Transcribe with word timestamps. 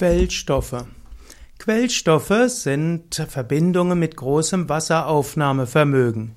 Quellstoffe. 0.00 0.86
Quellstoffe 1.58 2.46
sind 2.46 3.16
Verbindungen 3.28 3.98
mit 3.98 4.16
großem 4.16 4.66
Wasseraufnahmevermögen. 4.66 6.36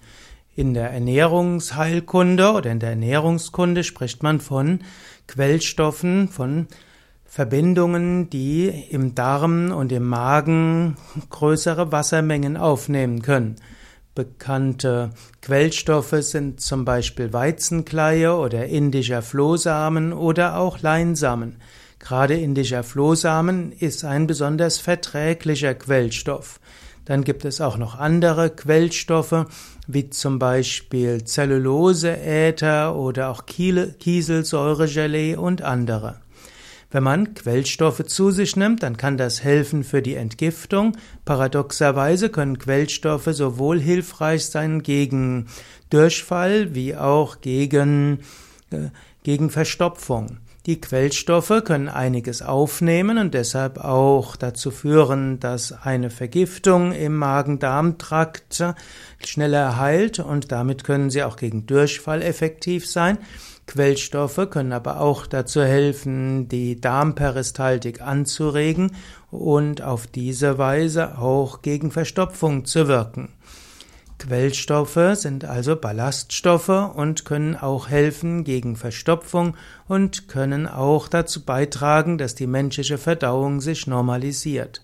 In 0.54 0.74
der 0.74 0.90
Ernährungsheilkunde 0.90 2.52
oder 2.52 2.70
in 2.70 2.82
der 2.82 2.90
Ernährungskunde 2.90 3.86
spricht 3.86 4.22
man 4.22 4.42
von 4.42 4.80
Quellstoffen, 5.28 6.28
von 6.28 6.68
Verbindungen, 7.24 8.30
die 8.30 8.68
im 8.68 9.16
Darm 9.16 9.72
und 9.72 9.94
im 9.94 10.10
Magen 10.10 10.98
größere 11.30 11.94
Wassermengen 11.94 12.58
aufnehmen 12.58 13.22
können. 13.22 13.56
Bekannte 14.14 15.12
Quellstoffe 15.42 16.18
sind 16.20 16.60
zum 16.60 16.84
Beispiel 16.84 17.32
Weizenkleie 17.32 18.36
oder 18.36 18.66
indischer 18.66 19.22
Flohsamen 19.22 20.12
oder 20.12 20.58
auch 20.58 20.82
Leinsamen. 20.82 21.62
Gerade 22.04 22.34
indischer 22.34 22.84
Flohsamen 22.84 23.72
ist 23.72 24.04
ein 24.04 24.28
besonders 24.28 24.78
verträglicher 24.78 25.74
Quellstoff. 25.74 26.60
Dann 27.06 27.24
gibt 27.24 27.46
es 27.46 27.62
auch 27.62 27.78
noch 27.78 27.98
andere 27.98 28.50
Quellstoffe, 28.50 29.46
wie 29.88 30.10
zum 30.10 30.38
Beispiel 30.38 31.24
Zelluloseäther 31.24 32.94
oder 32.98 33.30
auch 33.30 33.46
Kieselsäuregelee 33.46 35.38
und 35.38 35.62
andere. 35.62 36.20
Wenn 36.92 37.04
man 37.04 37.36
Quellstoffe 37.36 38.04
zu 38.06 38.32
sich 38.32 38.58
nimmt, 38.58 38.84
dann 38.84 38.98
kann 38.98 39.18
das 39.18 39.42
helfen 39.42 39.86
für 39.86 40.02
die 40.02 40.16
Entgiftung. 40.16 40.98
Paradoxerweise 41.24 42.28
können 42.28 42.60
Quellstoffe 42.60 43.30
sowohl 43.32 43.80
hilfreich 43.80 44.48
sein 44.48 44.84
gegen 44.84 45.48
Durchfall 45.90 46.76
wie 46.76 46.98
auch 46.98 47.40
gegen, 47.40 48.20
äh, 48.72 48.90
gegen 49.24 49.50
Verstopfung. 49.50 50.38
Die 50.66 50.80
Quellstoffe 50.80 51.64
können 51.66 51.90
einiges 51.90 52.42
aufnehmen 52.42 53.18
und 53.18 53.34
deshalb 53.34 53.80
auch 53.80 54.38
dazu 54.38 54.72
führen, 54.72 55.42
dass 55.42 55.74
eine 55.74 56.10
Vergiftung 56.10 56.94
im 56.94 57.18
Magen-Darm-Trakt 57.18 58.64
schneller 59.26 59.78
heilt 59.78 60.20
und 60.20 60.54
damit 60.54 60.86
können 60.86 61.10
sie 61.10 61.24
auch 61.24 61.36
gegen 61.36 61.66
Durchfall 61.66 62.22
effektiv 62.22 62.90
sein. 62.90 63.18
Quellstoffe 63.68 64.50
können 64.50 64.72
aber 64.72 65.02
auch 65.02 65.26
dazu 65.28 65.62
helfen, 65.62 66.48
die 66.48 66.80
Darmperistaltik 66.80 68.02
anzuregen 68.02 68.92
und 69.32 69.82
auf 69.82 70.08
diese 70.08 70.58
Weise 70.58 71.18
auch 71.18 71.62
gegen 71.62 71.92
Verstopfung 71.92 72.64
zu 72.64 72.88
wirken. 72.88 73.30
Quellstoffe 74.24 75.16
sind 75.16 75.44
also 75.44 75.76
Ballaststoffe 75.76 76.70
und 76.70 77.26
können 77.26 77.58
auch 77.58 77.90
helfen 77.90 78.46
gegen 78.46 78.78
Verstopfung 78.78 79.58
und 79.86 80.30
können 80.30 80.66
auch 80.66 81.10
dazu 81.10 81.44
beitragen, 81.44 82.18
dass 82.18 82.34
die 82.34 82.48
menschliche 82.48 82.98
Verdauung 82.98 83.60
sich 83.60 83.86
normalisiert. 83.86 84.82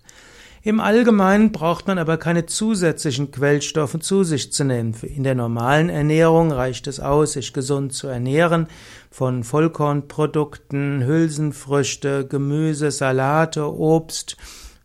Im 0.62 0.78
Allgemeinen 0.78 1.52
braucht 1.52 1.86
man 1.86 1.96
aber 1.96 2.18
keine 2.18 2.44
zusätzlichen 2.44 3.30
Quellstoffe 3.30 3.98
zu 4.00 4.24
sich 4.24 4.52
zu 4.52 4.64
nehmen. 4.64 4.94
In 5.02 5.22
der 5.22 5.34
normalen 5.34 5.88
Ernährung 5.88 6.52
reicht 6.52 6.86
es 6.86 7.00
aus, 7.00 7.32
sich 7.32 7.54
gesund 7.54 7.94
zu 7.94 8.08
ernähren, 8.08 8.66
von 9.10 9.42
Vollkornprodukten, 9.42 11.02
Hülsenfrüchte, 11.06 12.26
Gemüse, 12.26 12.90
Salate, 12.90 13.74
Obst, 13.74 14.36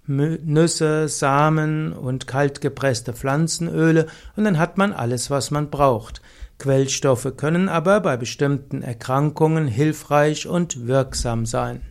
Nüsse, 0.07 1.07
Samen 1.07 1.93
und 1.93 2.27
kaltgepresste 2.27 3.13
Pflanzenöle 3.13 4.07
und 4.35 4.43
dann 4.43 4.59
hat 4.59 4.77
man 4.77 4.93
alles, 4.93 5.29
was 5.29 5.51
man 5.51 5.69
braucht. 5.69 6.21
Quellstoffe 6.59 7.33
können 7.37 7.69
aber 7.69 7.99
bei 7.99 8.15
bestimmten 8.17 8.81
Erkrankungen 8.81 9.67
hilfreich 9.67 10.47
und 10.47 10.87
wirksam 10.87 11.45
sein. 11.45 11.81